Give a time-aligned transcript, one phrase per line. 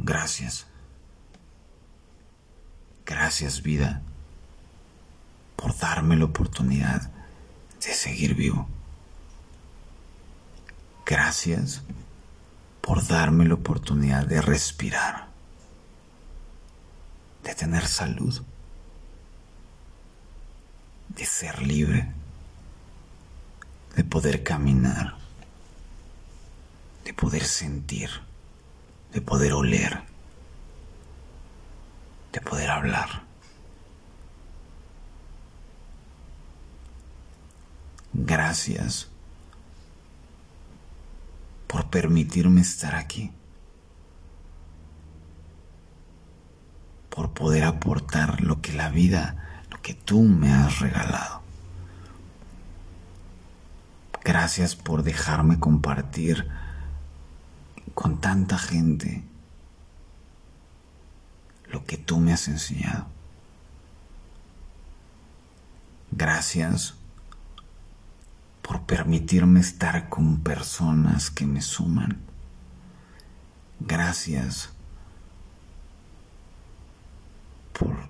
[0.00, 0.66] Gracias.
[3.06, 4.02] Gracias vida
[5.56, 7.10] por darme la oportunidad
[7.80, 8.68] de seguir vivo.
[11.06, 11.82] Gracias
[12.80, 15.28] por darme la oportunidad de respirar,
[17.42, 18.42] de tener salud,
[21.08, 22.12] de ser libre,
[23.96, 25.16] de poder caminar,
[27.04, 28.10] de poder sentir,
[29.14, 30.02] de poder oler,
[32.32, 33.22] de poder hablar.
[38.12, 39.08] Gracias
[41.68, 43.30] por permitirme estar aquí,
[47.08, 51.40] por poder aportar lo que la vida, lo que tú me has regalado.
[54.24, 56.48] Gracias por dejarme compartir
[57.94, 59.24] con tanta gente
[61.70, 63.06] lo que tú me has enseñado.
[66.10, 66.94] Gracias
[68.62, 72.18] por permitirme estar con personas que me suman.
[73.80, 74.70] Gracias
[77.72, 78.08] por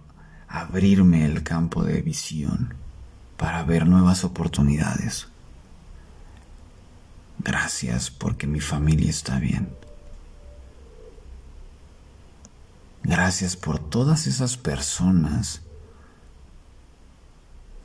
[0.48, 2.74] abrirme el campo de visión
[3.36, 5.28] para ver nuevas oportunidades.
[7.44, 9.68] Gracias porque mi familia está bien.
[13.02, 15.60] Gracias por todas esas personas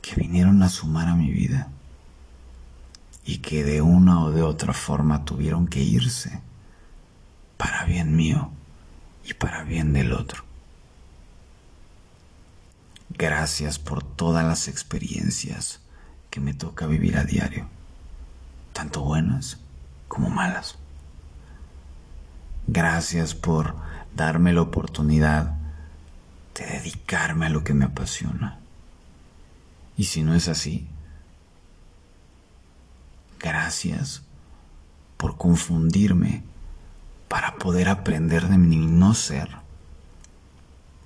[0.00, 1.68] que vinieron a sumar a mi vida
[3.26, 6.40] y que de una o de otra forma tuvieron que irse
[7.58, 8.50] para bien mío
[9.26, 10.42] y para bien del otro.
[13.10, 15.80] Gracias por todas las experiencias
[16.30, 17.68] que me toca vivir a diario,
[18.72, 19.58] tanto buenas
[20.08, 20.76] como malas.
[22.66, 23.74] Gracias por
[24.14, 25.54] darme la oportunidad
[26.54, 28.58] de dedicarme a lo que me apasiona.
[29.96, 30.88] Y si no es así,
[33.40, 34.22] Gracias
[35.16, 36.42] por confundirme
[37.26, 39.48] para poder aprender de mi no ser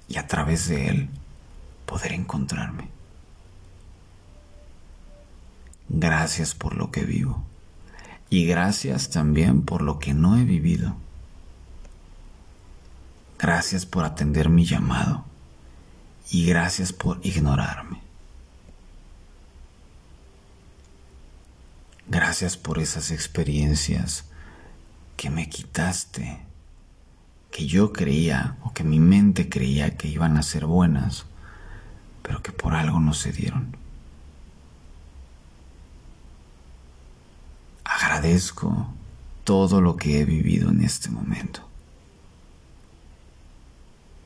[0.09, 1.11] y a través de él
[1.87, 2.89] poder encontrarme.
[5.89, 7.45] Gracias por lo que vivo
[8.35, 10.97] y gracias también por lo que no he vivido.
[13.39, 15.25] Gracias por atender mi llamado
[16.33, 18.01] y gracias por ignorarme.
[22.09, 24.25] Gracias por esas experiencias
[25.17, 26.41] que me quitaste,
[27.53, 31.25] que yo creía o que mi mente creía que iban a ser buenas,
[32.23, 33.84] pero que por algo no se dieron.
[38.25, 38.87] Agradezco
[39.45, 41.61] todo lo que he vivido en este momento,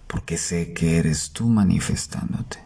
[0.07, 2.61] porque sé que eres tú manifestándote.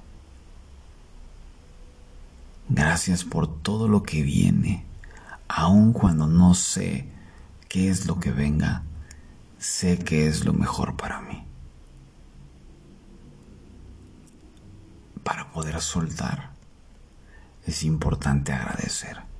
[2.68, 4.84] Gracias por todo lo que viene
[5.48, 7.08] aun cuando no sé
[7.70, 8.82] qué es lo que venga,
[9.58, 11.46] sé que es lo mejor para mí.
[15.24, 16.50] Para poder soltar,
[17.66, 19.31] es importante agradecer.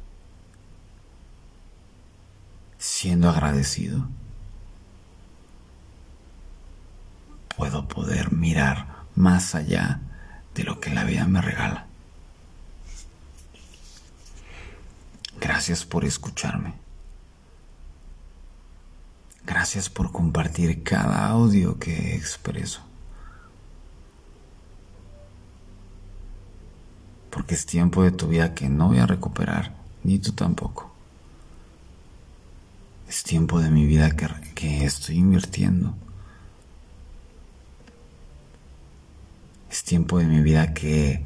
[2.82, 4.08] Siendo agradecido,
[7.56, 10.00] puedo poder mirar más allá
[10.56, 11.86] de lo que la vida me regala.
[15.40, 16.74] Gracias por escucharme.
[19.46, 22.80] Gracias por compartir cada audio que expreso.
[27.30, 29.72] Porque es tiempo de tu vida que no voy a recuperar,
[30.02, 30.91] ni tú tampoco.
[33.12, 34.16] Es tiempo de mi vida
[34.54, 35.94] que, estoy invirtiendo.
[39.70, 41.22] Es tiempo de mi vida que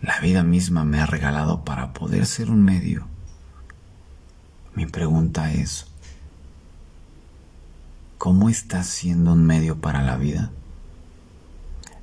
[0.00, 3.06] la vida misma me ha regalado para poder ser un medio.
[4.74, 5.86] Mi pregunta es,
[8.18, 10.50] ¿cómo estás siendo un medio para la vida?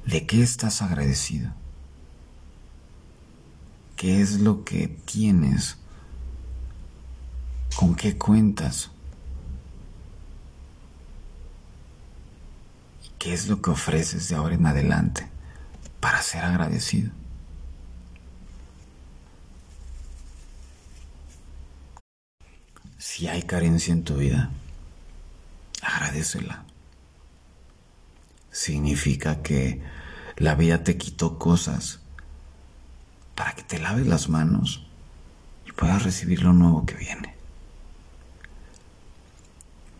[0.05, 1.51] ¿De qué estás agradecido?
[3.97, 5.75] ¿Qué es lo que tienes?
[7.77, 8.89] ¿Con qué cuentas?
[13.05, 15.29] ¿Y qué es lo que ofreces de ahora en adelante
[15.99, 17.11] para ser agradecido?
[22.97, 24.49] Si hay carencia en tu vida,
[25.83, 26.65] agradecela.
[28.49, 29.83] Significa que
[30.37, 31.99] la vida te quitó cosas
[33.35, 34.87] para que te laves las manos
[35.67, 37.36] y puedas recibir lo nuevo que viene.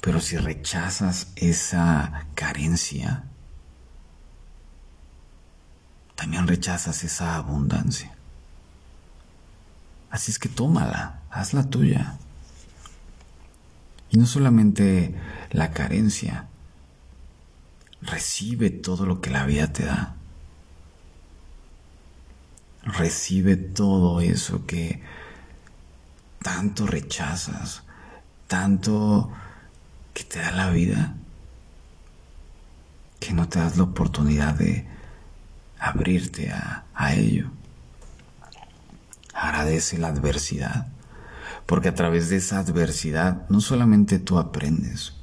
[0.07, 3.25] Pero si rechazas esa carencia,
[6.15, 8.15] también rechazas esa abundancia.
[10.09, 12.17] Así es que tómala, hazla tuya.
[14.09, 15.13] Y no solamente
[15.51, 16.47] la carencia,
[17.99, 20.15] recibe todo lo que la vida te da.
[22.83, 25.03] Recibe todo eso que
[26.41, 27.83] tanto rechazas,
[28.47, 29.33] tanto
[30.17, 31.13] que te da la vida,
[33.19, 34.87] que no te das la oportunidad de
[35.77, 37.51] abrirte a, a ello.
[39.31, 40.87] Agradece la adversidad,
[41.67, 45.13] porque a través de esa adversidad no solamente tú aprendes,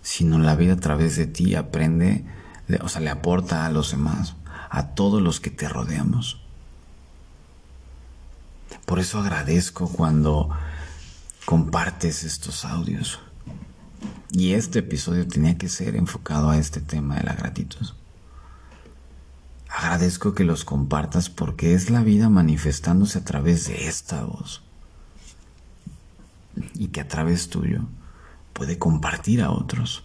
[0.00, 2.24] sino la vida a través de ti aprende,
[2.80, 4.34] o sea, le aporta a los demás,
[4.70, 6.40] a todos los que te rodeamos.
[8.86, 10.48] Por eso agradezco cuando
[11.44, 13.20] compartes estos audios.
[14.36, 17.86] Y este episodio tenía que ser enfocado a este tema de la gratitud.
[19.68, 24.64] Agradezco que los compartas porque es la vida manifestándose a través de esta voz.
[26.74, 27.82] Y que a través tuyo
[28.52, 30.02] puede compartir a otros.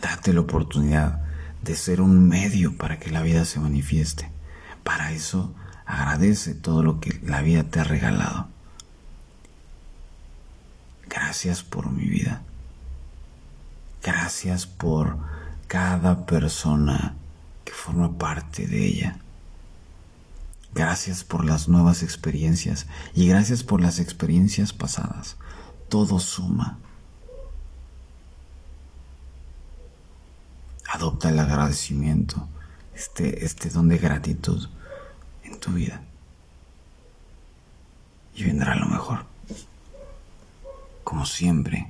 [0.00, 1.20] Date la oportunidad
[1.60, 4.30] de ser un medio para que la vida se manifieste.
[4.84, 5.54] Para eso
[5.84, 8.51] agradece todo lo que la vida te ha regalado.
[11.32, 12.42] Gracias por mi vida.
[14.02, 15.16] Gracias por
[15.66, 17.14] cada persona
[17.64, 19.16] que forma parte de ella.
[20.74, 25.38] Gracias por las nuevas experiencias y gracias por las experiencias pasadas.
[25.88, 26.76] Todo suma.
[30.92, 32.46] Adopta el agradecimiento,
[32.94, 34.68] este, este don de gratitud
[35.44, 36.02] en tu vida.
[38.34, 39.32] Y vendrá lo mejor.
[41.24, 41.88] Siempre,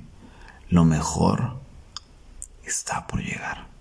[0.69, 1.61] lo mejor
[2.64, 3.71] está por llegar.